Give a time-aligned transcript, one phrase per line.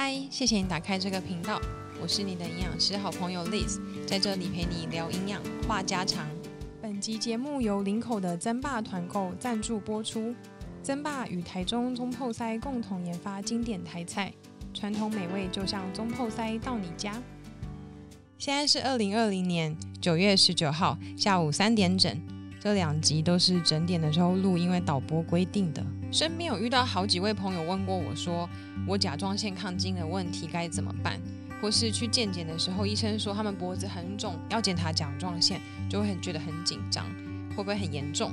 [0.00, 1.60] 嗨，谢谢你打开这个频道，
[2.00, 6.24] 我是你的营养师好朋友 Liz，在这里陪你聊营养、话家常。
[6.80, 10.32] 本集节目由林口的增霸团购赞助播出。
[10.84, 14.32] 增霸与台中中泡塞共同研发经典台菜，
[14.72, 17.20] 传统美味就像中泡塞到你家。
[18.38, 22.16] 现在是二零二零年九月十九号下午三点整，
[22.60, 25.84] 这两集都是整点的时候录，因为导播规定的。
[26.10, 28.48] 身边有遇到好几位朋友问过我说，
[28.86, 31.20] 我甲状腺亢进的问题该怎么办？
[31.60, 37.04] 或是去健检的时候，医生说他们脖子很肿，要检查甲状腺，就会很觉得很紧张，
[37.50, 38.32] 会不会很严重？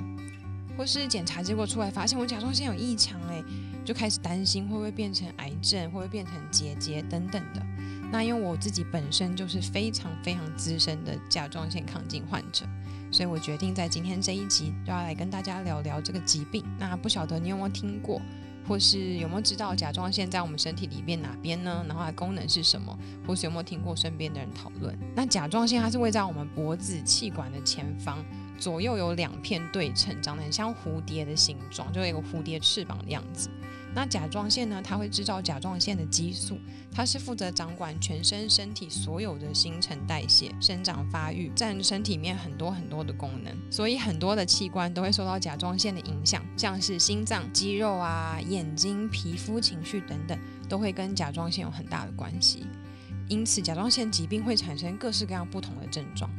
[0.78, 3.44] 或是检查结果出来发现我甲状腺有异常，诶，
[3.84, 7.66] 就开始担心会不会变成癌症，会不会变成结节等等的。
[8.12, 12.66] 那因为我自己本身就是非常非常资深的甲状腺亢进患者，
[13.16, 16.66] 所以我决定在今天这一集就要来跟大家聊聊这个疾病。
[16.78, 18.22] 那不晓得你有没有听过，
[18.68, 21.86] 或是有没有知道甲状腺在我们身体里面哪边呢？
[21.88, 22.94] 然后它功能是什么？
[23.26, 24.94] 或是有没有听过身边的人讨论？
[25.16, 28.18] 那甲状腺它是位在我们脖子气管的前方。
[28.60, 33.50] 左右有两片对称，长得很像蝴蝶的形状，就有一个蝴蝶翅膀的样子。
[33.96, 34.82] 那甲状腺呢？
[34.84, 36.60] 它会制造甲状腺的激素，
[36.92, 43.56] 它是负责掌管全身身体所有的新陈代谢、生长发育，占身体里面很多很多的功能。
[43.72, 50.38] 所以很多的器官都会受到甲状腺的影响，像是心脏、肌肉啊、眼睛、皮肤、情绪等等，
[50.68, 52.66] 都会跟甲状腺有很大的关系。
[53.30, 56.30] 因此，甲状腺疾病会产生各式各样不同的症状。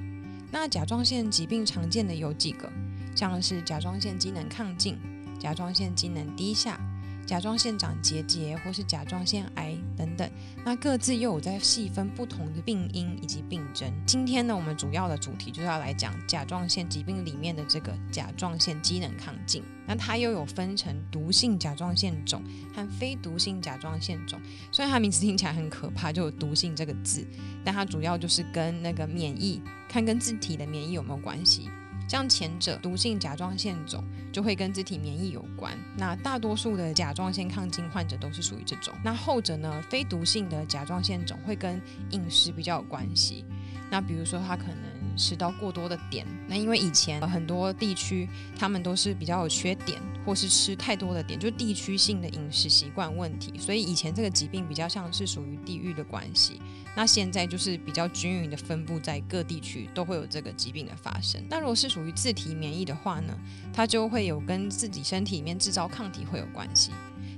[0.52, 2.70] 那甲状腺疾病常见的有几个，
[3.14, 4.98] 像是甲状腺机能亢进、
[5.40, 6.78] 甲状腺机能低下、
[7.26, 10.30] 甲状腺长结节或是甲状腺癌等等。
[10.64, 13.92] 那各自又有在细分不同的病因以及病症。
[14.06, 19.62] 今天呢，我们主要的主题就是要来讲甲状腺疾病里面的这个甲状腺机能亢进。
[19.88, 22.42] 那它又有分成毒性甲状腺肿
[22.74, 24.40] 和非毒性甲状腺肿。
[24.72, 27.26] 虽然它名字听起来很可怕，就有毒性这个字，
[27.64, 29.60] 但它主要就是跟那个免疫。
[29.88, 31.70] 看跟自体的免疫有没有关系，
[32.08, 38.94] 像前者毒性甲状腺肿就会跟自体免疫有关，那大多数的甲状腺亢进患者都是属于这种。
[39.02, 43.44] 那后者呢，非毒性的甲状腺肿会跟饮食比较有关系，
[43.90, 56.60] 那比如说他可能吃到过多的碘，那因为以前很多地区他们都是比较有缺碘，或是吃太多的碘，就地区性的饮食习惯问题，所以以前这个疾病比较像是属于地域的关系。
[56.94, 61.42] 那现在就是比较均匀的分布在各地区，都会有这个疾病的发生。
[61.48, 63.38] 那如果是属于自体免疫的话呢，
[63.72, 66.90] 它就会有跟自己身体里面制造抗体会有关系。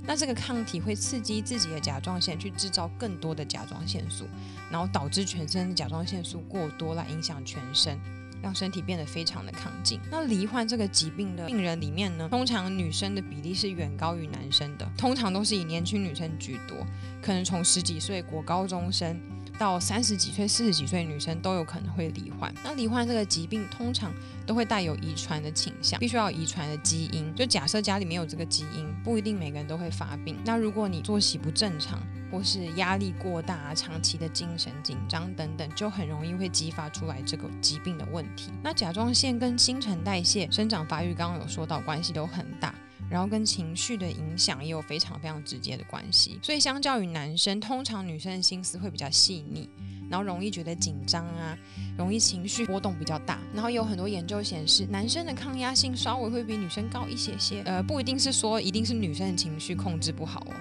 [0.09, 4.27] 那这个抗体会刺激自己的甲状腺去制造更多的甲状腺素，
[4.71, 7.95] 然后导致全身的甲状腺素过多，来影响全身，
[8.41, 9.99] 让身体变得非常的亢进。
[10.09, 16.75] 那罹患这个疾病的病人里面呢，通常女生的比例是远高于男生的，通常都是以年轻女生居多，
[17.21, 19.15] 可能从十几岁过高中生。
[19.59, 22.51] 到三十几岁、四十几岁女生都有可能会罹患。
[22.63, 24.11] 那罹患这个疾病通常
[24.47, 27.35] 都会带有遗传的倾向，必须要遗传的基因。
[27.35, 30.37] 就假设家里面有这个基因，不一定每个人都会发病。
[30.45, 38.51] 那如果你作息不正常，或是压力过大、长期的精神紧张等等，就很容易会激发出来这个疾病的问题。
[38.63, 42.73] 那甲状腺跟新陈代谢、生长发育，刚刚有说到关系都很大。
[43.09, 49.67] 然后跟情绪的影响也有非常非常直接的关系，所以相较于男生，通常女生的心思会比较细腻，
[50.09, 51.57] 然后容易觉得紧张啊，
[51.97, 53.39] 容易情绪波动比较大。
[53.53, 57.61] 然后有很多研究显示，男生的抗压性稍微会比女生高一些些。
[57.65, 60.53] 呃，不一定是说一定是女生的情绪控制不好哦，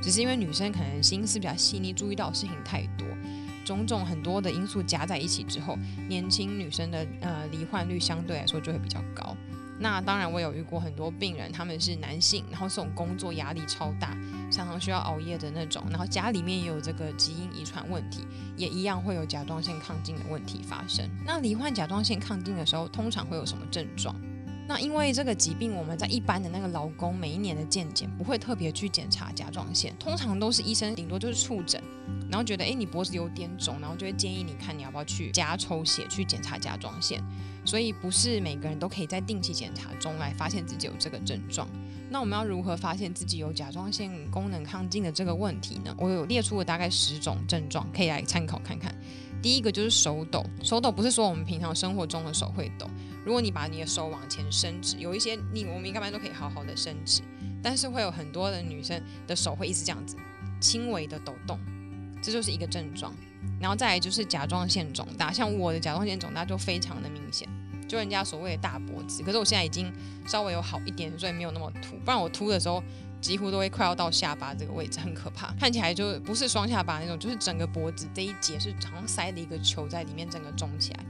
[0.00, 3.06] 只是因为女生可能心思比较细腻，注意到事情太多，
[3.64, 5.76] 种种很多的因素加在一起之后，
[6.08, 9.36] 年轻女生的呃罹患率相对来说就会比较高。
[9.78, 14.16] 那当然，我有遇过很多病人，他们是男性，然后这种工作压力超大，
[14.50, 18.26] 常常需要熬夜的那种，然后家里面也有这个基因遗传问题，
[18.56, 21.06] 也一样会有甲状腺亢进的问题发生。
[21.24, 24.14] 那罹患甲状腺亢进的时候，通常会有什么症状？
[24.68, 31.80] 那因为这个疾病，我们在一般的那个劳工每一年的健检不会特别去检查甲状腺，通常都是医生顶多就是触诊，
[32.28, 37.22] 然后觉得哎你脖子有点肿，然后就会建议你看你要不要去加抽血去检查甲状腺。
[37.64, 41.68] 所以不是每个人都可以在定期检查中来发现自己有这个症状。
[42.08, 45.92] 那我们要如何发现自己有甲状腺功能亢进的这个问题呢？
[45.98, 48.94] 我有列出了大概十种症状，可以来参考看看。
[49.46, 52.84] 第一个就是手抖，手抖不是说我们平常生活中的手会抖。
[53.24, 57.22] 如果你把你的手往前伸直，有一些你我们一般都可以好好的伸直，
[57.62, 60.16] 但是会有很多的女生的手会一直这样子
[60.60, 61.60] 轻微的抖动，
[62.20, 63.14] 这就是一个症状。
[63.60, 67.48] 然后再来就是甲状腺肿大，像我的甲状腺肿大就非常的明显，
[67.86, 69.22] 就人家所谓的大脖子。
[69.22, 69.92] 可是我现在已经
[70.26, 71.94] 稍微有好一点，所以没有那么凸。
[72.04, 72.82] 不然我凸的时候
[73.26, 81.04] 几乎都会快要到下巴这个位置，很可怕，看起来就不是双下巴那种，就是整个脖子这一节是好像塞了一个球在里面，整个肿起来。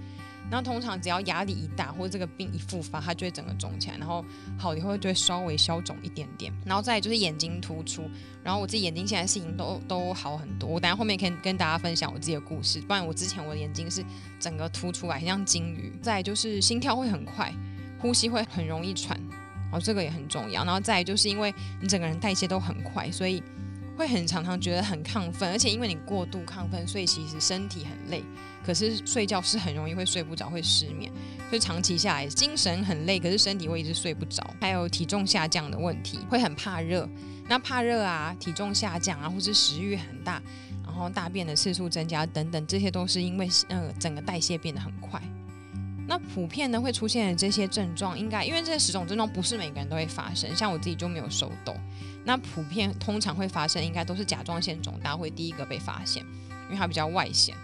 [0.49, 4.25] 然后通常只要压力一大，或者这个病一复发，它就会整个肿起来，然后
[4.57, 6.51] 好以后就会稍微消肿一点点。
[6.65, 8.09] 然后再就是眼睛突出，
[8.43, 10.67] 然后我自己眼睛现在事情都都好很多。
[10.71, 14.03] 我等下后面可以跟大家分享我自己的故事，不然我之前我的眼睛是
[14.41, 15.93] 整个凸出来，很像金鱼。
[16.01, 17.53] 再就是心跳会很快，
[18.01, 19.21] 呼吸会很容易喘，
[19.73, 20.65] 哦，这个也很重要。
[20.65, 23.43] 然后再就是因为你整个人代谢都很快，所以
[23.97, 28.23] 会很常常觉得很亢奋，而且因为你过度亢奋，所以其实身体很累。
[28.65, 31.11] 可是睡觉是很容易会睡不着，会失眠，
[31.49, 34.45] 所以长期下来精神很累，可是身体会一直睡不着。
[34.61, 37.09] 还有体重下降的问题，会很怕热。
[37.49, 40.43] 那怕热啊，体重下降啊，或是食欲很大，
[40.85, 45.23] 然后大便的次数增加等等，这些都是因为呃整个代谢变得很快。
[46.07, 51.75] 那普遍呢会出现的这些症状，应该因为这十种症状不是每个人都会发生，像我自己就没有手抖。
[52.25, 56.25] 那普遍通常会发生，应该都是甲状腺肿大会第一个被发现，
[56.67, 57.55] 因为它比较外显。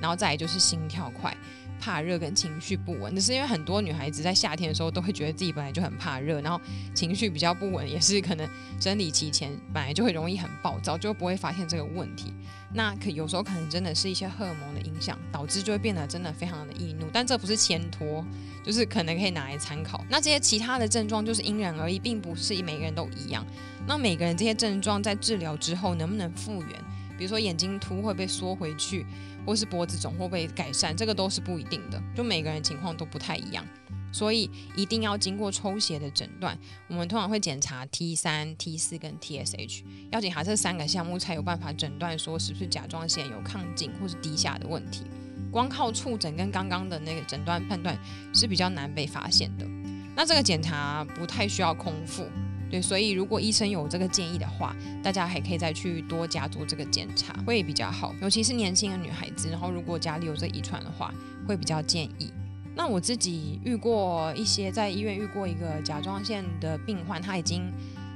[0.00, 1.36] 然后再来就是心跳快、
[1.78, 6.58] 怕热跟情绪不稳，只是因为很多女孩子在夏天的时候都会觉得自己本来就很怕热，然后
[6.94, 8.48] 情绪比较不稳，也是可能
[8.80, 12.32] 生理期前本来就会容易很暴躁，就不会发现这个问题。
[12.72, 18.24] 那可有时候可能真的是一些荷尔蒙的影响，导致就会变得真的非常的易怒，但这不是牵拖，
[18.64, 20.04] 就是可能可以拿来参考。
[20.08, 23.44] 那这些其他的症状就是因人而异，并不是每个人都一样。
[23.86, 26.84] 那每个人这些症状在治疗之后能不能复原？
[27.18, 29.04] 比如说眼睛凸会被缩回去，
[29.44, 33.66] 或是脖子肿会被改善，这个都是不一定的，就每个人情况都不太一样，
[34.12, 36.58] 所以一定要经过抽血的诊断。
[36.88, 45.04] 我们通常会检查 T 三、T 四跟 TSH，要检查这三个项目才有办法诊断说是不是甲状腺有亢进或是低下的问题。
[45.50, 47.98] 光靠触诊跟刚刚的那个诊断判断
[48.32, 49.66] 是比较难被发现的。
[50.14, 52.26] 那这个检查不太需要空腹。
[52.70, 58.14] 对，所以如果医生有这个建议的话，大家还可以再去多加做这个检查，会比较好。
[58.22, 61.12] 尤其是年轻的女孩子，然后如果家里有这遗传的话，
[61.48, 62.32] 会比较建议。
[62.74, 67.70] 那我自己遇过一些，在医院遇过一个甲状腺的病患，他已经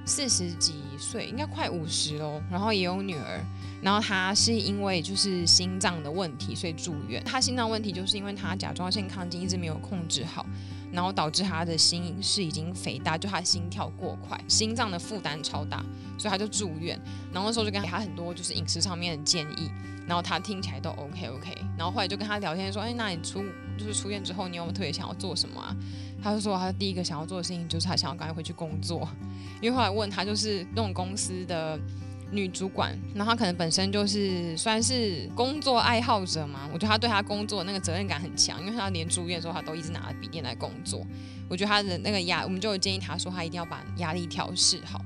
[0.06, 3.40] 四十几岁，应该快五十喽，然后也有女儿，
[3.82, 7.22] 然后他是因为就是心脏的问题，所以住院。
[7.24, 10.46] 他心脏问题就是因为他甲状腺亢进一直没有控制好。
[10.94, 15.84] 然后导致他的心是已经肥大，就他心跳过快，心脏的负担超大，
[16.16, 16.98] 所以他就住院。
[17.32, 19.68] 然后那时候就给他很多就是饮食上面的建议，
[20.06, 21.52] 然后他听起来都 OK OK。
[21.76, 23.44] 然后后来就跟他聊天说，哎，那你出
[23.76, 25.74] 就是出院之后，你有没有特别想要做什么啊？
[26.22, 29.08] 他就说他第一个想要做的事情就是他想要赶快回去工作，
[29.60, 31.76] 因为后来问他就是那种公司的。
[32.34, 41.06] 女主管，然后她可能本身就是算是工作爱好者嘛，我觉得她对她工作那个责任感很强，因为她连住院的时候她都一直拿着笔电来工作。
[41.48, 45.00] 我觉得她的那个压，我们就建议她说她一定要把压力调试好，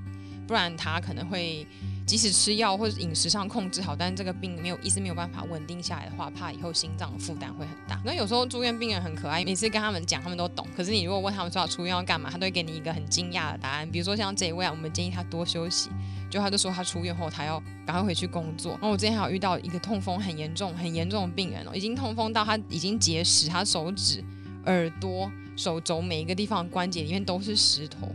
[0.46, 1.66] 不然她可能会
[2.06, 8.00] 即使吃药或者饮食上控制好，但是这个病没有一直没有办法稳定下来的话，怕以后心脏的负担会很大。
[8.04, 13.90] 那有时候住院病人很可爱，每次跟他们讲他们都懂，可是你如果问他们说要出院要干嘛，他都会给你一个很惊讶的答案。
[13.90, 15.90] 比如说像这一位，啊我们建议他多休息。
[16.30, 18.72] 就他就说他出院后他要赶快回去工作。
[18.72, 24.22] 然后我之前还有遇到一个痛风很严重、很严重的病人哦，已经痛风到他已经结石，他手指、
[24.66, 28.08] 耳朵、手肘每一个地方关节里面都是石头，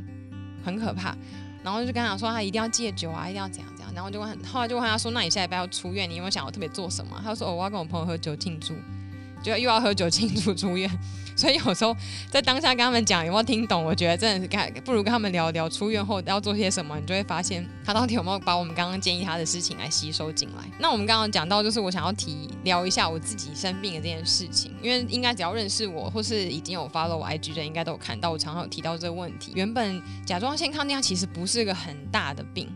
[0.63, 1.15] 很可怕。
[1.63, 3.94] 然后就跟他说他一定要戒酒啊，一定要怎样怎样。
[3.94, 7.19] 然后就问，后来就问他说，那你现在不要出院，你有没有想要特别做什么？
[7.24, 8.73] 他说我要跟我朋友喝酒庆祝。
[9.44, 10.90] 就又要喝酒庆祝出院，
[11.35, 11.95] 所以有时候
[12.31, 13.83] 在当下跟他们讲有没有听懂？
[13.83, 20.64] 我觉得真的是该不如跟他们聊聊出院后要做些什么，你就会发现他到底有没有把我们刚刚建议他的事情来吸收进来。
[20.80, 29.52] 那我们刚刚讲到，就是我想要提聊一下我自己生病的这件事情，因为应该只要认识我或是已经有 follow 我 IG 的，应该都有看到我常常有提到这个问题。
[29.56, 32.69] 原本甲状腺亢进其实不是个很大的病，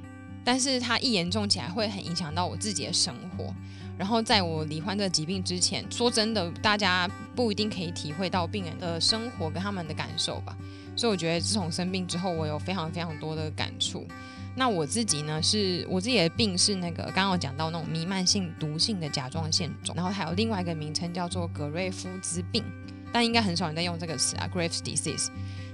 [0.44, 3.54] 但是它一严重起来会很影响到我自己的生活。
[3.98, 10.56] 然后在我罹患这疾病之前，说真的，大家不一定可以体会到病人的生活跟他们的感受吧。
[10.96, 14.08] 所以我觉得自从生病之后，我有非常非常多的感触。
[14.56, 22.64] 那我自己呢，是我自己的病是那个刚刚讲到那种弥漫性毒性的甲状腺肿，然后还有另外一个名称叫做格瑞夫兹病，
[23.12, 25.30] 但应该很少人在用这个词啊，Graves disease。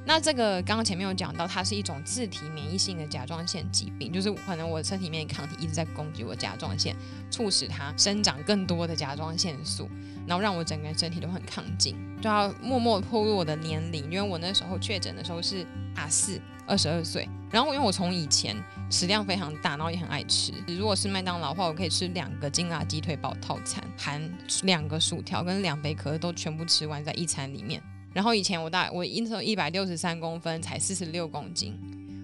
[0.06, 6.94] 那这个刚刚前面有讲到，它是一种自体免疫性的甲状腺疾病，就是可能我身体里面抗体一直在攻击我甲状腺，
[7.32, 9.90] 促使它生长更多的甲状腺素，
[10.28, 17.28] 然后让我整个人身体都很亢进，就要默默透露我的年龄，因为我那时候确诊的时候是大四，二十二岁。
[17.52, 18.56] 然后因为我从以前
[18.90, 27.82] 食量非常大，然后也很爱吃，如果是麦当劳的话，我可以吃两个金辣鸡腿堡套餐，含两个薯条跟两杯可乐都全部吃完在一餐里面。
[28.12, 31.78] 然后以前我大我一时候一百六十三公分，才四十六公斤，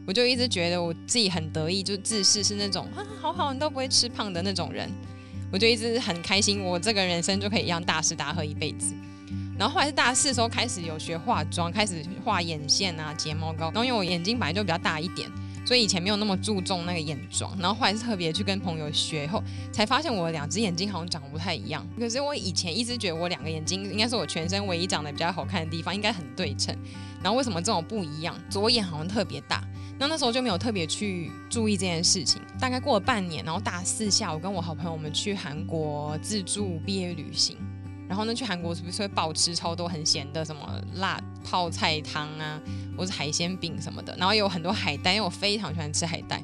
[0.08, 4.90] 我我就一直觉得我自己很得意，就自视是那种啊好好，你都不会吃胖的那种人。
[5.52, 8.96] 我就一直很开心，我这个人生就可以一样大吃大喝一辈子。
[9.60, 13.66] 然后后来是大四的时候开始有学化妆，开始画眼线啊、睫毛膏。
[13.66, 15.30] 然后因为我眼睛本来就比较大一点，
[15.66, 17.54] 所以以前没有那么注重那个眼妆。
[17.60, 21.86] 然后后来是特别去跟朋友学后，才发现我两只眼睛好像长得不太一样。
[22.00, 26.74] 可是我以前一直觉得我两个眼睛应该是我全身唯一长得比较好看的地方，应该很对称。
[27.22, 28.34] 然后为什么这种不一样？
[28.50, 29.62] 左眼好像特别大。
[30.00, 32.42] 那那时候就没有特别去注意这件事情。
[32.58, 37.58] 大概过了半年，然后大四下，我跟我好朋友们去韩国自助毕业旅行。
[38.10, 42.60] 然后呢，去韩国是不是会暴吃超多很咸的，什么辣泡菜汤啊，
[42.98, 44.16] 或是海鲜饼什么的。
[44.18, 46.44] 然后有很多海带，因为我非常喜欢吃海带，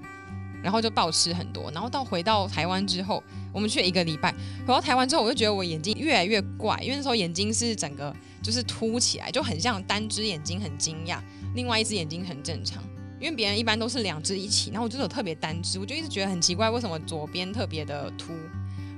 [0.61, 1.71] 然后就暴吃很多。
[1.71, 11.17] 然后到回到台湾之后，我们去了一个礼拜，回到台湾之后，我就觉得我眼睛越来越怪，因为那时候眼睛是整个就是凸起来，就很像单只眼睛很惊讶，
[11.55, 12.83] 另外一只眼睛很正常。
[13.19, 18.33] 因为别人一般都是两只一起，然后我就有特别单只，我就一直觉得很奇怪，为什么左边特别的凸？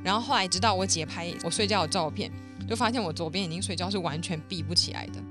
[0.03, 2.29] 然后后来直到我姐拍我睡觉的照片。
[2.67, 5.23] 就发现我左边眼睛睡觉是完全闭不起来的，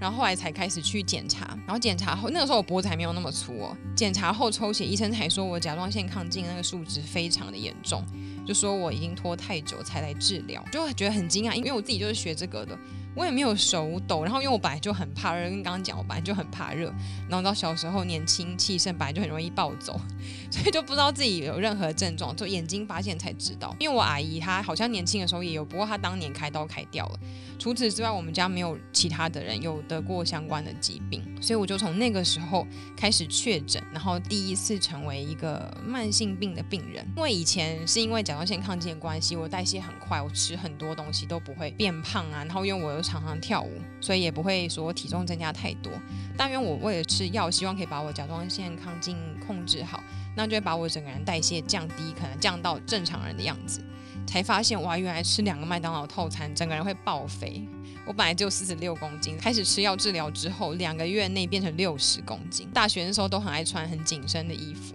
[0.00, 8.04] 然后后来才开始去检查，然后检查后那个时候我脖子还没有那么粗哦，检查后抽血，医生才说我甲状腺亢进那个数值非常的严重，
[8.50, 12.76] 就说我已经拖太久才来治疗，就觉得很惊讶，因为我自己就是学这个的。
[13.16, 16.92] 我也没有手抖，然后因为我本来就很怕热，跟刚刚讲我本来就很怕热，
[17.28, 20.00] 然后到小时候年轻气盛，本来就很容易暴走，
[20.48, 23.74] 所以就不知道自己有任何症状，就眼睛发现才知道。
[23.80, 27.18] 因为我阿姨她好像年轻的时候也有，不过她当年开刀开掉了。
[27.58, 32.64] 除此之外，我们家没有其他的人有得过相关的疾病，所以我就从那个时候
[32.96, 37.04] 开始确诊，然后第一次成为一个慢性病的病人。
[37.16, 43.70] 因为以前是因为甲甲状腺亢进的关系，我代谢很快，我吃很多东西都不会变胖啊，然后因为我又常常跳舞，
[44.00, 45.92] 所以也不会说体重增加太多。
[46.38, 49.14] 但愿我为了吃药，希望可以把我甲状腺亢进
[49.46, 50.02] 控制好，
[50.34, 53.84] 那就会把我整个人代谢降低，可能降到正常人的样子。
[54.26, 57.62] 才发现哇，原来吃两个麦当劳套餐，整个人会爆肥。
[58.06, 62.66] 我本来只有四十六公斤，开始吃药治疗之后，两个月内变成六十公斤。
[62.72, 64.94] 大学的时候都很爱穿很紧身的衣服。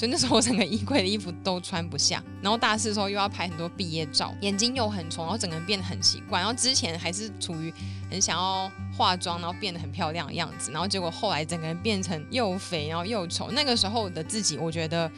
[0.00, 6.38] 所以那时候我整个衣柜的衣服都穿不下，然后大四的时候又要拍很多毕业照，眼睛又很重，然后整个人变得很奇怪。
[6.38, 7.70] 然后之前还是处于
[8.10, 13.50] 很想要化妆，然后变得很漂亮的样子，然后结果后来整个人变成又肥然后又丑。
[13.50, 15.12] 那个时候的自己，我觉得，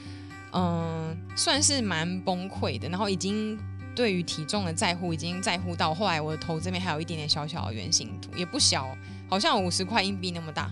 [0.53, 2.89] 嗯，算是蛮崩溃的。
[2.89, 3.57] 然后已经
[3.95, 8.89] 对于体重的在乎，已经在乎到后来我的头这边还有一点点小小的圆形图，也不小，
[9.31, 10.69] 好像五十块硬币那么大。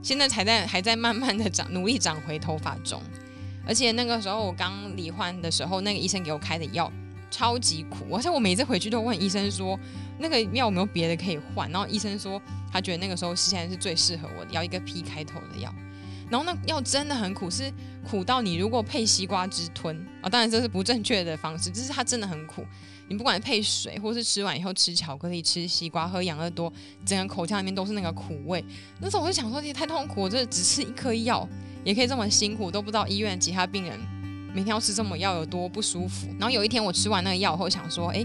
[0.00, 3.02] 现在才在还在慢慢的长，努力长回头发中。
[3.68, 6.90] 而且那个时候我刚罹患的时候，那个医生给我开的药
[7.30, 9.78] 超级苦，而且我每次回去都问医生说，
[10.18, 11.70] 那个药有没有别的可以换？
[11.70, 12.40] 然后医生说
[12.72, 15.72] 他觉得那个时候现在是最适合我的，要一个 P 开头的药。
[16.30, 17.72] 然后那药真的很苦，是
[18.10, 22.64] 苦到你如果配西瓜汁吞啊，当然这是不正确的方式，就是它真的很苦。
[23.08, 26.70] 你不管配水，或是吃完以后吃巧克力、吃西瓜、喝养乐多，
[27.06, 28.62] 整个口腔里面都是那个苦味。
[29.00, 31.48] 那时候我就想说，这也太痛苦，我这只吃一颗药。
[31.88, 33.98] 也可以这么辛苦，都不知道医院其他病人
[34.52, 36.28] 每天要吃这么药有多不舒服。
[36.38, 38.22] 然后有一天我吃完那个药后，想说，哎，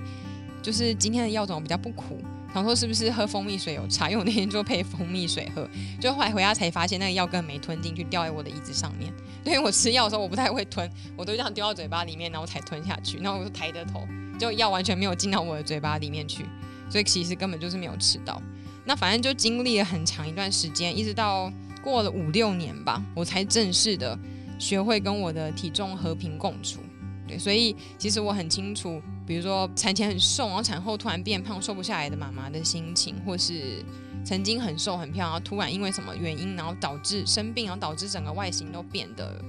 [0.62, 2.22] 就是今天的药怎么比较不苦？
[2.54, 4.10] 想说是不是喝蜂蜜水有差？
[4.10, 5.66] 因为我那天就配蜂蜜水喝，
[5.98, 9.10] 就后来回家才发现那个药根本没吞进去，掉在我的椅子上面。
[9.46, 13.18] 因为我吃药的时候我不太会吞，我都这样丢到嘴巴里面，然后才吞下去。
[13.20, 14.06] 然后我就抬着头，
[14.38, 16.46] 就药完全没有进到我的嘴巴里面去，
[16.90, 18.42] 所以其实根本就是没有吃到。
[18.84, 21.50] 那反正就经历了很长一段时间，一直到。
[21.84, 24.18] 过了五六年吧，我才正式的
[24.58, 26.80] 学会跟我的体重和平共处。
[27.28, 33.84] 对，所以其实我很清楚，比如说产前很瘦，然后产后突然变胖、瘦不下来的妈妈的心情，或是
[34.26, 39.42] 曾经很瘦很漂亮，然后突然因为什么原因，然后导致生病，然后导致整个外形都变得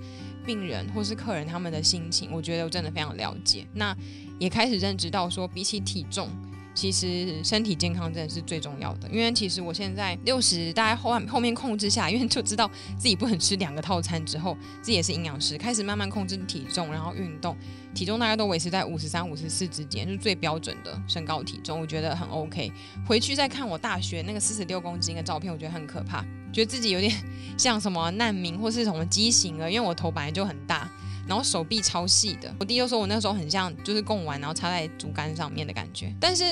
[0.45, 3.67] 病人或是客人他们的心情，我觉得我真的非常了解。
[3.73, 3.97] 那
[4.39, 6.29] 也开始认知到说，比起体重。
[6.75, 17.57] 其实身体健康真的是最重要的，因为其实我现在六十，大概后后面控制下， 因为就知道自己不能吃两个套餐之后，自己也是营养师，开始慢慢控制体重，然后运动，
[17.95, 22.73] 体重大概都维持在五十三、五十四之间，就是最标准的身高体重，我觉得很 OK。
[23.07, 27.13] 回去再看我大学那个四十六公斤的照片，我觉得很可怕，觉得自己有点
[27.57, 30.91] 像什么难民或是什么畸形了，因为我头本来就很大。
[31.27, 36.15] 然后手臂超细的，我弟就说我那时候很像就是贡丸，然后插在竹竿上面的感觉。
[36.21, 36.45] 但是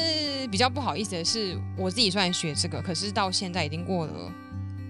[0.49, 4.33] 比较不好意思的是，我自己虽然学这个，可是到现在已经过了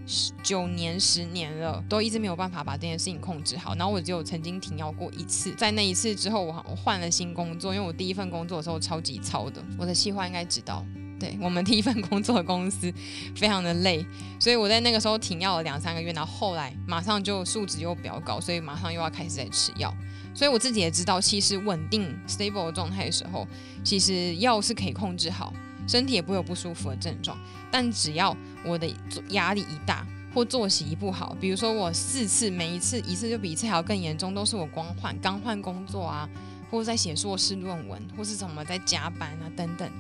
[0.07, 3.75] 十九年、十年了，都一直没有办法把这件事情控制好。
[3.75, 10.85] 然后我只有曾经停药过一次，在那一次之后，我我换了新工作，因为我第一份工作的时候超级糙的，我的计划应该知道。
[11.23, 12.93] 对我们第一份 工作的公司
[13.37, 14.05] 非常的累，
[14.41, 19.95] 所以我在那个时候停药了两三个月，然后后来马上就数值又比较高，所以马上又要开始在吃药。
[20.35, 23.47] 所以我自己也知道，其实稳定 stable 的状态的时候，
[23.85, 25.55] 其实药是可以控制好，
[25.87, 27.39] 身体也不会有不舒服的症状。
[27.71, 28.93] 但只要我的
[29.29, 36.29] 压力一大，或作息一不好，比如说我四次每一次一次就比一次还要更严重，都是我光换刚换工作啊，
[36.71, 39.91] 或者在写硕士论文，或是什么在加班啊等等，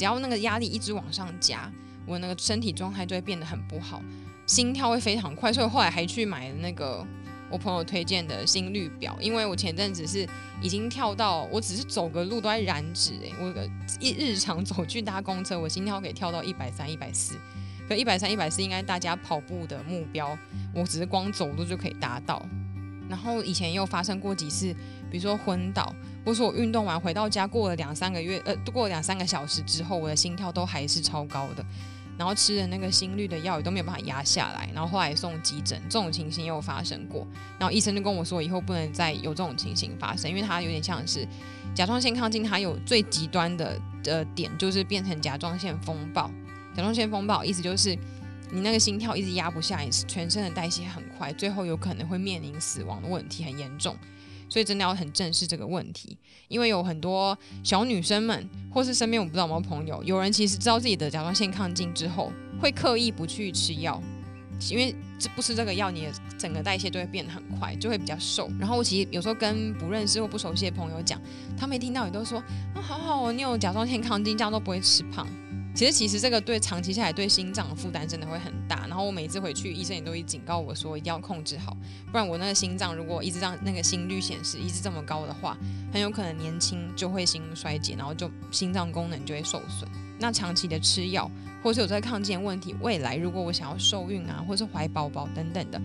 [0.00, 1.70] 只要那个压力一直往上加，
[2.06, 4.00] 我那个身体状态就会变得很不好，
[4.46, 7.06] 心跳会非常快，所以后来还去买了那个。
[7.50, 10.26] 我朋友推荐的心率表，因为我前阵子是
[10.62, 13.52] 已经跳到，我只是走个路都在燃脂诶，我
[13.98, 17.34] 一日常走去搭公车，我心跳可以跳到一百三、一百四，
[17.88, 20.38] 可一百三、一百四应该大家跑步的目标，
[20.72, 22.40] 我只是光走路就可以达到。
[23.08, 24.72] 然后以前又发生过几次，
[25.10, 25.92] 比如说昏倒，
[26.24, 31.64] 或是我运动完回到家过了两三个月，呃，过了两三个小时之后，我的心跳都还是超高的。
[32.18, 37.26] 然后吃的那个心率的药也都没有办法压下来，然后后来送急诊，这种情形也有发生过。
[37.58, 41.26] 然后医生就跟我说，以后不能再有这种情形发生，因为它有点像是
[41.74, 46.30] 甲状腺亢进，它有最极端的呃点就是变成甲状腺风暴。
[46.76, 47.96] 甲状腺风暴意思就是
[48.50, 53.96] 你那个心跳一直压不下，全身的代谢很快，最后有可能会面临死亡的问题，很严重。
[54.50, 62.30] 所以真的要很正视这个问题，因为有很多小女生们，或是身边我不知道有没有朋友，有人其实知道自己的甲状腺亢进之后，
[62.60, 64.02] 会刻意不去吃药，
[64.68, 68.50] 因为这不吃这个药，你的整个代谢就会变得很快，就会比较瘦。
[68.58, 71.20] 然后我其实有时候跟不认识或不熟悉的朋友讲，
[71.56, 72.38] 他们一听到也都说
[72.74, 75.26] 啊，好好哦，你有甲状腺亢进，这样都不会吃胖。
[75.72, 78.86] 其实，其实这个对长期下来对心脏的负担真的会很大。
[78.88, 81.74] 然后我每次回去，医生也都会警告我说，一定要控制好，
[82.10, 85.56] 不然我那个心脏如果一直让那个心率显示一直这么高的话，
[85.92, 89.88] 很有可能年轻就会心衰竭，然后就心脏功能就会受损。
[90.18, 91.30] 那长期的吃药，
[91.62, 95.80] 或是有这个抗进问题，未来如果我想要受孕啊，或是怀宝宝等等的，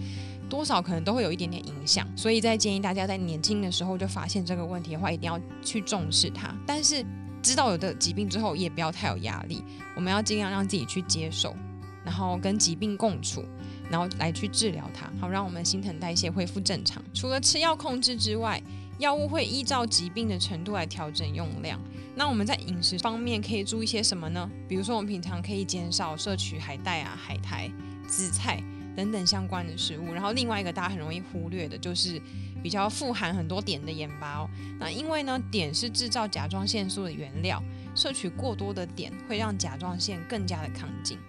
[0.50, 2.06] 多少可能都会有一点点影响。
[2.18, 6.54] 所以在建议大家在年轻的时候就发现这个问题的话，一定要去重视它。
[6.66, 7.06] 但是。
[7.46, 9.64] 知道有的疾病之后，也不要太有压力。
[9.96, 11.56] 我们要尽量让自己去接受，
[12.04, 13.46] 然后跟疾病共处，
[13.88, 17.04] 然后来去治疗它，好让我们新陈代谢恢复正常。
[17.14, 18.60] 除了吃药控制之外，
[18.98, 21.80] 药物会依照疾病的程度来调整用量。
[22.16, 24.50] 那我们在饮食方面可以注意些什么呢？
[24.68, 27.72] 比如说，我们平常可以减少摄取海带啊、海苔、
[28.08, 28.60] 紫菜
[28.96, 30.12] 等等相关的食物。
[30.12, 32.20] 然后另外一个大家很容易忽略的就是。
[32.66, 34.50] 比较富含很多碘的盐巴哦，
[34.80, 37.62] 那因为呢，碘是制造甲状腺素的原料，
[37.94, 41.20] 摄取过多的碘会让甲状腺更加的亢进。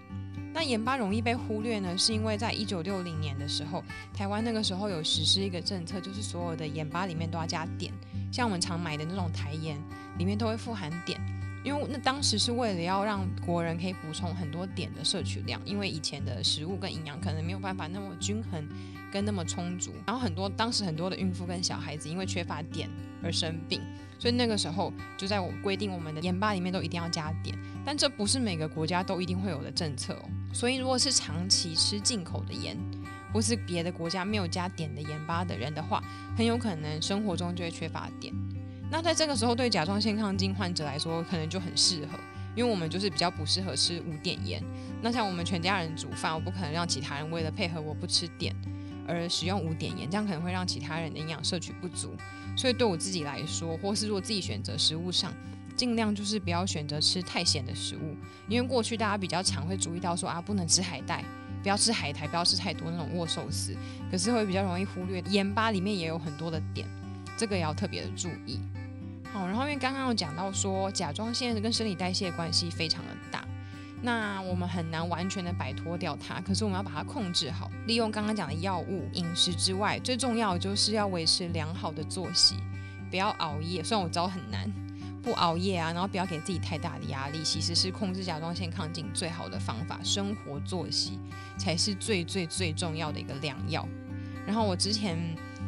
[0.51, 3.83] 那盐巴容易被忽略呢，是因为在一九六零年的时候，
[4.15, 7.91] 台湾那个时候有实施一个政策，就是所有的盐巴里面都要加碘，
[8.31, 9.77] 像我们常买的那种台盐
[10.17, 11.15] 里面都会富含碘，
[11.67, 18.67] 因为那当时是为了要让国人可以补充很多碘的摄取量，因为以前的食物跟营养可能没有办法那么均衡。
[19.09, 22.89] 跟那么充足，然后很多当时很多的孕妇跟小孩子因为缺乏碘
[23.23, 23.81] 而生病，
[24.19, 30.29] 所以那个时候就在我规定我们的盐巴里面都一定要加碘，但这不是每个国家都一定会有的政策哦。
[30.53, 32.77] 所以如果是长期吃进口的盐，
[33.33, 36.03] 或是别的国家没有加碘的盐巴的人的话，
[36.35, 38.33] 很有可能生活中就会缺乏碘。
[38.89, 42.17] 那在这个时候对甲状腺亢进患者来说，可能就很适合，
[42.55, 44.63] 因为我们就是比较不适合吃无碘盐。
[45.01, 48.53] 那像我们全家人煮饭，我不可能让其他人为了配合我不吃碘。
[49.09, 52.13] 而使用无碘盐，这样可能会让其他人的营养摄取不足。
[52.57, 55.33] 所以对我自己来说，或是如果自己选择食物上，
[55.77, 58.17] 尽量就是不要选择吃太咸的食物。
[58.49, 61.23] 因为过去大家比较常会注意到说啊，不能吃海带，
[61.63, 63.73] 不要吃海苔，不要吃太多那种握寿司。
[64.11, 66.85] 可是会比较容易忽略盐巴里面也有很多的碘，
[67.37, 68.59] 这个也要特别的注意。
[69.31, 73.45] 好，然后因为刚刚有讲到说甲状腺跟生理代谢关系非常的大。
[74.01, 82.55] 那我们很难完全的摆脱掉它，可是我们要把它控制好，利用刚刚讲的药物、饮食之外，最重要的就是要维持良好的作息，
[83.09, 83.83] 不要熬夜。
[83.83, 84.71] 虽然我知道很难，
[85.23, 89.99] 不熬夜啊，然后不要给自己太大的压力，其实是控制甲状腺亢进最好的方法。
[90.03, 91.19] 生活作息
[91.57, 93.87] 才是最最最重要的一个良药。
[94.45, 95.17] 然后我之前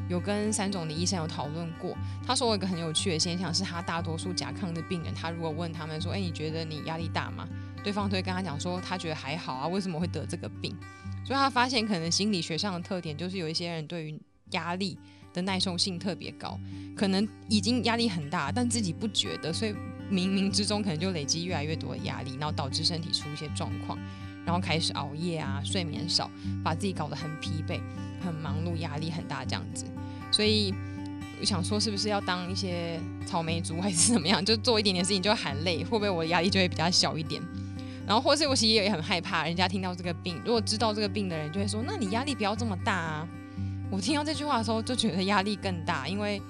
[0.10, 1.96] 有跟三种的医生有讨论过，
[2.26, 7.48] 他说我一个很有趣的现象是，他大多数甲亢的病人，他如果问他们说，哎，你觉得你压力大吗？
[7.84, 10.76] 对方都会跟他讲说，他觉得还好啊，为什么会得这个病？
[11.24, 14.20] 所以他发现可能心理学上的特点就是有一些人对于
[14.52, 14.98] 压力
[15.32, 16.60] 的耐受性特别高，
[16.96, 19.74] 可能已经压力很大，但自己不觉得，所以
[20.12, 23.98] 冥冥之中可能就累积越来越多的压力，然后导致身体出一些状况，
[24.46, 26.30] 然后开始熬夜啊，睡眠少，
[26.64, 27.80] 把自己搞得很疲惫、
[28.24, 29.86] 很忙碌、压力很大这样子。
[30.32, 30.74] 所以
[31.40, 37.42] 我想说，是不是要当一些草莓族还是怎么样，就做一点点事情就喊累，会不会我的压力就会比较小一点？
[38.08, 43.28] 然后或是我其实也很害怕人家听到这个病，如果知道这个病的人就会说，那你压力不要这么大啊。
[43.92, 46.42] 我听到这句话的时候就觉得压力更大，因为。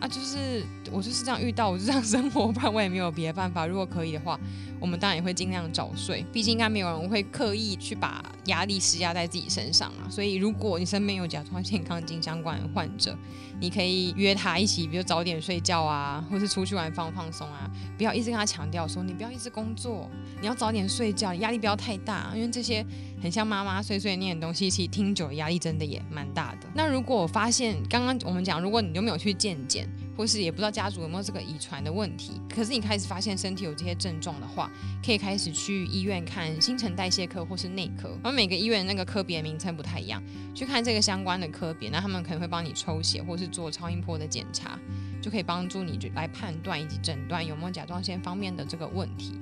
[0.00, 3.66] 啊，就是我就是这样遇到，我就这样生活，不然我也没有别的办法。
[3.66, 4.40] 如果可以的话，
[4.80, 6.24] 我们当然也会尽量早睡。
[6.32, 10.08] 毕竟应该没有人会刻意去把压力施压在自己身上啊。
[10.10, 13.16] 所以如果你身边有甲状腺亢进相关的患者，
[13.60, 17.70] 你可以约他一起，比如早点睡觉啊，或是出去玩放放松啊。
[17.98, 20.08] 不要一直跟他强调说，你不要一直工作，
[20.40, 22.84] 你要早点睡觉，压力不要太大，因为这些
[23.22, 26.66] 很像妈妈碎碎念的东西，其实听久压力真的也蛮大的。
[26.74, 29.86] 那如果我发现刚刚我们讲，如果你都没有去健检，
[30.20, 34.70] 或是也不知道家族有没有这个遗传的问题，可是你开始发现身体有这些症状的话，
[35.02, 38.14] 可以开始去医院看新陈代谢科或是内科。
[38.22, 40.22] 而每个医院那个科别名称不太一样，
[40.54, 44.78] 去看这个相关的科别，那他们可能会帮你抽血或是做超音波的检查，
[45.22, 49.40] 就可以帮助你来判断以及诊断有没有甲状腺方面的这个问题。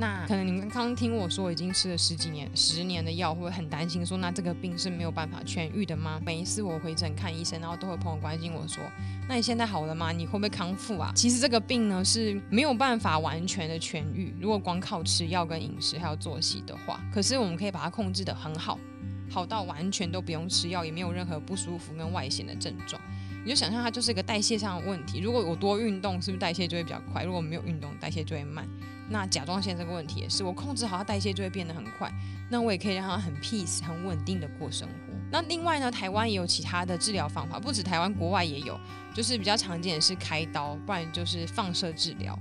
[0.00, 4.04] 那可能你们刚刚听我说已经吃了十几年、十年的药，会很担心？
[4.04, 6.18] 说那这个病是没有办法痊愈的吗？
[6.24, 8.82] 每一次我回诊看医生，然后都会朋友关心我说
[9.28, 10.10] ：“那你现在好了吗？
[10.10, 18.78] 你会不会康复啊？”其实这个病呢是没有办法完全的痊愈，如果光靠吃药跟饮食还有作息的话，可是我们可以把它控制的很好，
[19.28, 22.98] 好到完全都不用吃药，也没有任何不舒服跟外显的症状。
[23.44, 25.18] 你就想象它就是一个代谢上的问题。
[25.20, 27.24] 如果我多运动，是不是代谢就会比较快？
[27.24, 28.68] 如果没有运动，代谢就会慢。
[29.08, 32.12] 那甲状腺这个问题也是，我控制好它代谢就会变得很快，
[32.48, 34.94] 那我也可以让它很 peace 很稳定的过生活。
[35.32, 38.78] 那另外呢，台湾也有其他的治疗方法，不止台湾，国外也有，
[39.14, 42.38] 就是比较常见的是开刀，不然就是放射治疗。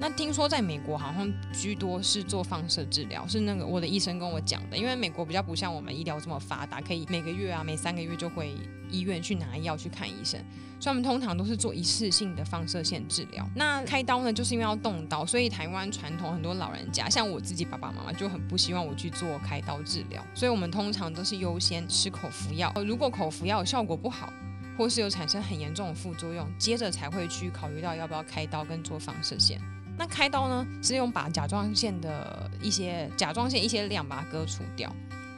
[0.00, 8.54] 那听说在美国好像居多是做放射治疗，是那个我的医生跟我讲的，因为美国比较不像我们医疗这么发达，可以每个月啊每三个月就回
[8.88, 10.40] 医院去拿药去看医生，
[10.78, 13.44] 所以他们通常都是做一次性的放射线治疗。
[13.56, 24.32] 那开刀呢，就是因为要动刀，所以台湾传统很多老人家，像我自己爸爸妈妈就很不希望我去做开刀治疗，所以我们通常都是优先吃口服药，如果口服药效果不好，
[24.78, 29.60] 或是有产生很严重的副作用，接着才会去考虑到要不要开刀跟做放射线。
[29.98, 34.90] 那开刀呢，是用把甲状腺的一些甲状腺一些量把它割除掉。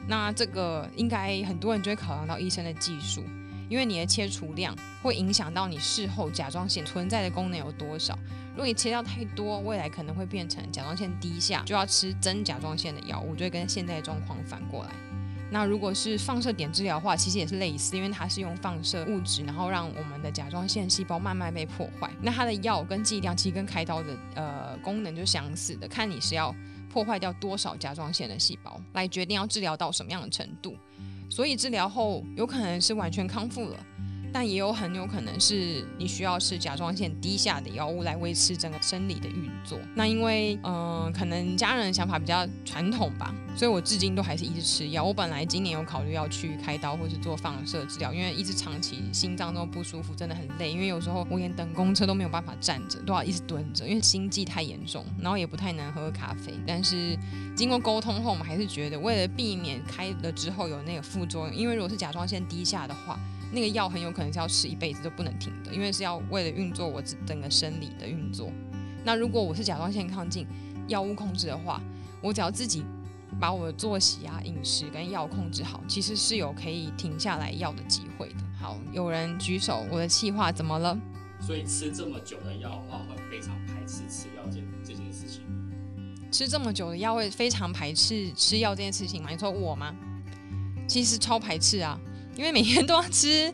[0.07, 3.23] 那这个应该很多人就会考量到医生的技术，
[3.67, 8.17] 因为你的切除量会影响到你事后甲状腺存在的功能有多少。
[8.51, 14.91] 如果你切掉太多，未来可能会变成甲状腺低下，就要吃增甲状腺的药物，就会跟现在的状况反过来。
[15.53, 22.09] 那如果是放射点治疗的话，其实也是类似，因为它是用放射物质，然后让我们的甲状腺细胞慢慢被破坏。
[22.21, 26.55] 那它的药跟剂量其实跟开刀的呃功能就相似的，看你是要
[26.89, 30.73] 破坏掉多少甲状腺的细胞，来决定要治疗到什么样的程度。
[31.29, 33.77] 所以治疗后有可能是完全康复了。
[34.33, 39.77] 但也有很有可能是你需要吃甲状腺低下的药物来维持整个生理的运作。
[39.95, 45.03] 那因为嗯，可能家人的想法比较传统吧，所以我至今都还是一直吃药。
[45.03, 50.71] 我本来今年有考虑要去开刀或是做放射治疗，因为一直长期心脏都不舒服，真的很累。
[50.71, 56.53] 因为有时候我连等公车都没有办法站着，都要一直蹲着，因为心悸太严重，然后也不太能喝咖啡。
[56.65, 57.17] 但是
[57.55, 63.19] 经过沟通后，我们还是觉得为了避免开了之后有那个副作用，因为如果是甲状腺低下的话。
[63.51, 68.51] 那个药很有可能是要吃一辈子都不能停的，因为是要为了运作我整个生理的运作。
[69.03, 70.47] 那如果我是甲状腺亢进，
[70.87, 71.81] 药物控制的话，
[72.21, 72.85] 我只要自己
[73.39, 78.35] 把我的作息啊、饮食跟药控制好，其实是有可以停下来药的机会的。
[78.59, 80.97] 好，有人举手，我的气话怎么了？
[81.39, 85.41] 所以吃这么久的药的话，会非常排斥吃药这这件事情。
[86.31, 89.29] 吃这么久的药会非常排斥吃药这件事情吗？
[89.31, 89.93] 你说我吗？
[90.87, 91.99] 其实超排斥啊。
[92.35, 93.53] 因为每天都要吃，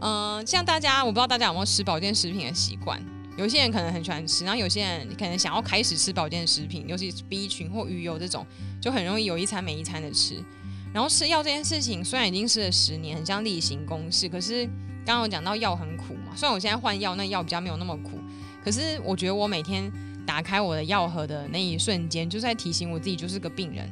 [0.00, 3.00] 嗯，像大家，我不知道大家有没有吃保健食品的习惯。
[3.36, 8.46] 有些人可能很喜欢吃，然后有些人可能想要开始吃保健食品，尤其是 B 群或鱼油这种，
[8.80, 10.42] 就很容易有一餐没一餐的吃。
[10.92, 14.64] 然后吃药这件事情，虽然已经吃了十年，很像例行公事，可是
[15.04, 16.34] 刚刚有讲到药很苦嘛。
[16.34, 18.18] 虽然我现在换药，那药比较没有那么苦，
[18.64, 19.92] 可是我觉得我每天
[20.26, 23.86] 打开我的药盒的那一瞬间，就在提醒我自己就是个病人。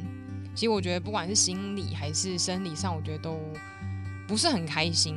[0.55, 3.39] 其实我觉得不管是心理还是生理上，我觉得都。
[4.27, 5.17] 不是很开心，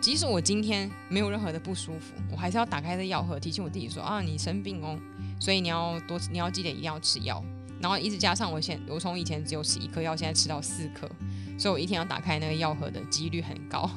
[0.00, 4.98] 即使我今天没有任何的不舒服，我还是要打开这药盒，提醒我自己说啊，你生病哦，
[5.40, 7.42] 所以你要多，你要记得一定要吃药。
[7.80, 11.08] 然后一直加上我现，我从以前只有吃一颗药，现在吃到四颗，
[11.56, 13.88] 所以我一天要打开那个药盒的几率很高，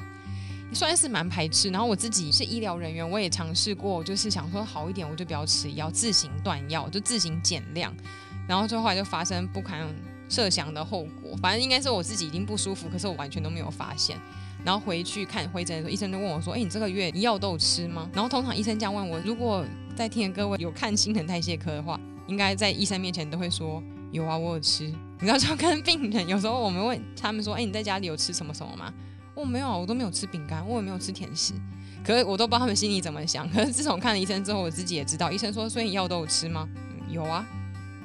[0.71, 1.71] 算是蛮排斥。
[1.71, 7.91] 然后我自己是医疗人员，我也尝试过，就是想说好一点，我就不要吃药，自行断药，就自行减量。
[8.47, 9.87] 然后最后来就发生不堪
[10.29, 14.15] 设想的后果，反正应该是我自己已经不舒服，可是我完全都没有发现。
[14.63, 24.85] 然后回去看回诊的时候，医生就问我说：“哎，你这个月药都有吃吗？”然后通常医生这样问我，如果在听的各位有看新陈代谢科的话，应该在医生面前都会说：“有啊，我有吃。
[25.19, 28.93] 你知道，就跟病人有时候我们问他们说：“哎，你在家里有吃什么什么吗？”
[29.33, 31.53] 我没有啊，我都没有吃饼干，我也没有吃甜食。
[32.03, 33.49] 可是我都不知道他们心里怎么想。
[33.49, 37.45] 可是自从看了医生之后，我自己也知道，医生说：“所以你药都有吃吗？”嗯有啊，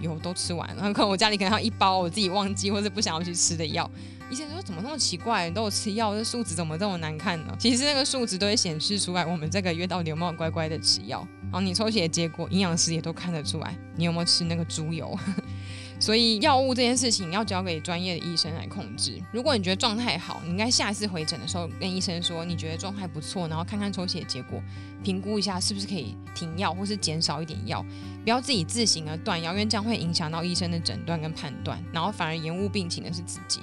[0.00, 0.92] 有都吃完了。
[0.92, 3.88] 可能我家里可能还有一包我自己忘记或者不想要去吃的药。
[4.28, 5.48] 医生说：“怎么那么奇怪？
[5.50, 11.26] 都有吃药，这数值怎么这么难看呢？”其实那个数值都会显示出来，我们这个月到底有没有乖乖的吃药。
[11.44, 15.16] 然后你抽血结果，营养师也都看得出来，你有没有吃那个猪油。
[15.98, 19.18] 所以药物这件事情要交给专业的医生来控制。
[19.32, 24.60] 如果你觉得状态好，你应该下一次回诊的时候跟医生说，你觉得状态不错，然后看看抽血结果，
[25.02, 27.82] 评估一下是不是可以停药或是减少一点药，
[28.24, 33.60] 不要自己自行而断药，因为这样会影响到医生的诊断跟判断，然后反而延误病情的是自己。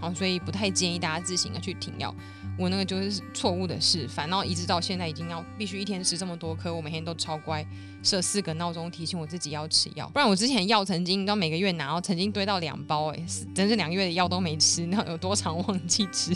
[0.00, 2.14] 好，所以不太建议大家自行的去停药。
[2.58, 7.62] 我那个就是错误的示范，然后一直到现在已经要必须一天吃这么多颗，我每天都超乖，
[8.02, 10.08] 设四个闹钟提醒我自己要吃药。
[10.08, 13.22] 不然我之前药曾经到每个月拿，然后曾经堆到两包，哎，
[13.54, 16.34] 整整两个月的药都没吃，那有多长忘记吃，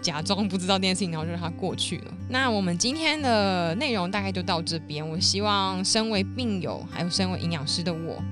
[0.00, 2.14] 假装不知道这件事情，然后就让它过去了。
[2.30, 5.06] 那我们今天的内容大概就到这边。
[5.06, 8.22] 我希望身为病友，还有身为营养师的我。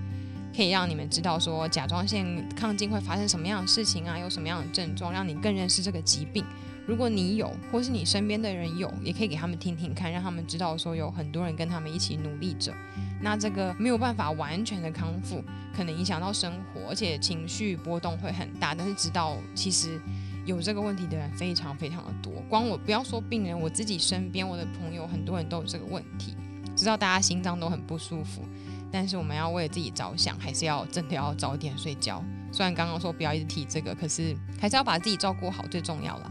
[0.61, 2.23] 可以让你们知道说甲状腺
[2.55, 6.45] 亢进会发生什么样的事情啊，有什么样的症状，让你更认识这个疾病。
[6.87, 12.75] 如果你有，或是你身边的人有，也可以给他们听听看，让他们知道说有很多人跟他们一起努力着。
[13.23, 15.43] 那这个没有办法完全的康复，
[15.75, 18.75] 可能影响到生活，而且情绪波动会很大。
[18.75, 19.99] 但是知道其实
[20.45, 26.35] 有这个问题的人非常非常的多，光我不要说病人，我自己身边我的朋友很多人都有这个问题，
[26.77, 28.45] 知道大家心脏都很不舒服。
[28.93, 32.23] 但是我们要为自己着想，还是要真的要早点睡觉。
[32.53, 36.31] 虽然刚刚说不要一直提这个，可是还是要把自己照顾好最重要了。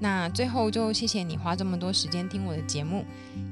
[0.00, 3.04] 那最后就谢谢你花这么多时间听我的节目，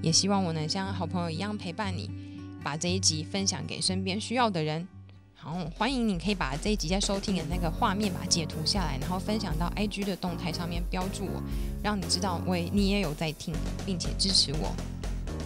[0.02, 2.10] 也希望我能像好朋友一样陪伴你，
[2.64, 4.88] 把这一集分享给身边需要的人。
[5.36, 11.42] 好，欢迎你可以把这一集在收听的那个画面把截图下来，然后分享到 IG 的动态上面标注我，
[11.82, 13.54] 让你知道喂你也有在听，
[13.86, 14.74] 并且支持我。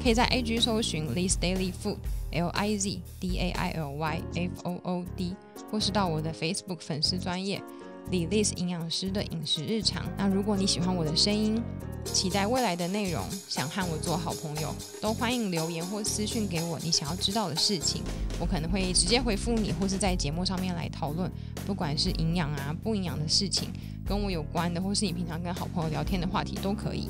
[0.05, 1.97] 可以在 IG 搜寻 Liz Daily Food。
[2.33, 5.35] L I Z D A I L Y F O O D，
[5.71, 7.63] 或是到我的 Facebook 粉丝专业
[8.11, 10.05] 李 Liz 营养师的饮食日常。
[10.19, 11.63] 那如果你喜欢我的声音，
[12.05, 18.03] 期待未来的内容，想和我做好朋友，都欢迎留言或私讯给我你想要知道的事情，
[18.41, 21.31] 我可能会直接回复你，或是在节目上面来讨论，
[21.65, 23.71] 不管是营养啊不营养的事情，
[24.05, 27.09] 跟我有关的，或是你平常跟好朋友聊天的话题都可以。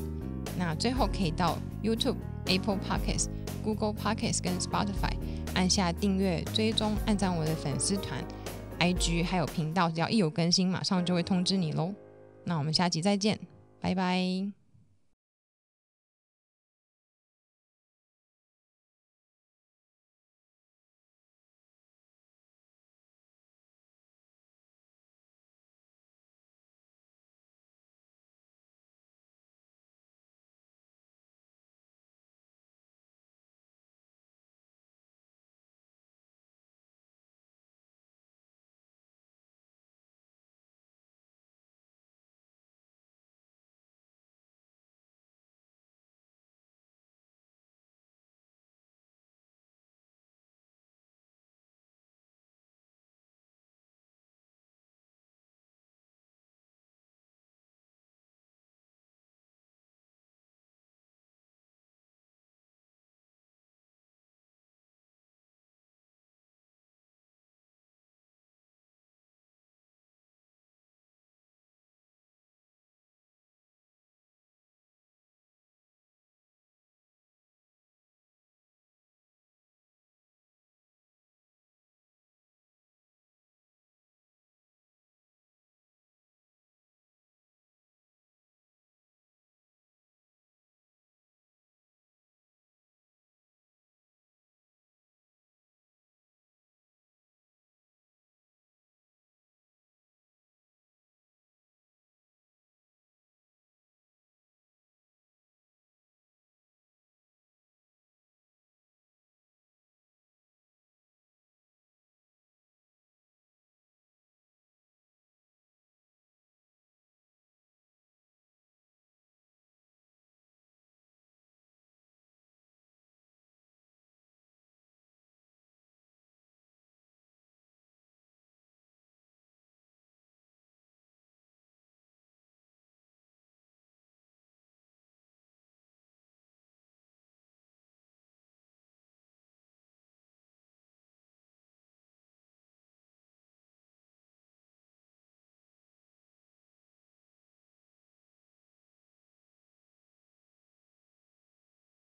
[0.57, 3.29] 那最后可以到 YouTube、Apple Podcasts、
[3.63, 5.13] Google Podcasts 跟 Spotify
[5.55, 8.23] 按下订阅、追踪、按赞我的粉丝团、
[8.79, 11.93] IG 还有频道，只要一有更新，马上就会通知你喽。
[12.45, 13.39] 那我们下集再见，
[13.81, 14.64] 拜拜。